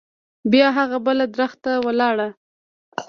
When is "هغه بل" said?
0.77-1.17